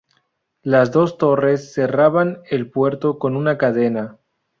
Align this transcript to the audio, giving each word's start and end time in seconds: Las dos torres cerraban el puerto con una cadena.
Las 0.63 0.91
dos 0.91 1.19
torres 1.19 1.75
cerraban 1.75 2.41
el 2.49 2.71
puerto 2.71 3.19
con 3.19 3.35
una 3.35 3.59
cadena. 3.59 4.17